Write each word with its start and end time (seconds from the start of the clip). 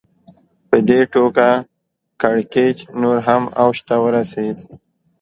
په 0.69 0.77
دې 0.89 1.01
توګه 1.15 1.47
کړکېچ 2.21 2.77
نور 3.01 3.17
هم 3.27 3.43
اوج 3.61 3.77
ته 3.87 3.95
ورسېد 4.03 4.57